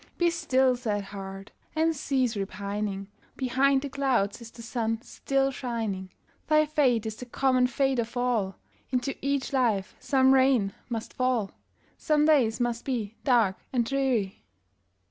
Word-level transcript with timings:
Be 0.17 0.31
still, 0.31 0.75
sad 0.75 1.03
heart! 1.03 1.51
and 1.75 1.95
cease 1.95 2.35
repining; 2.35 3.07
Behind 3.37 3.83
the 3.83 3.89
clouds 3.89 4.41
is 4.41 4.49
the 4.49 4.63
sun 4.63 4.99
still 5.03 5.51
shining; 5.51 6.09
Thy 6.47 6.65
fate 6.65 7.05
is 7.05 7.15
the 7.17 7.27
common 7.27 7.67
fate 7.67 7.99
of 7.99 8.17
all, 8.17 8.55
Into 8.89 9.15
each 9.23 9.53
life 9.53 9.95
some 9.99 10.33
rain 10.33 10.73
must 10.89 11.13
fall, 11.13 11.51
Some 11.99 12.25
days 12.25 12.59
must 12.59 12.83
be 12.83 13.13
dark 13.23 13.57
and 13.71 13.85
dreary. 13.85 14.41